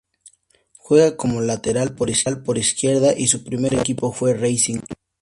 Juega 0.77 1.15
como 1.15 1.41
lateral 1.41 1.93
por 1.93 2.09
izquierda 2.09 3.13
y 3.15 3.27
su 3.27 3.43
primer 3.43 3.75
equipo 3.75 4.11
fue 4.11 4.33
Racing 4.33 4.77
Club. 4.79 4.97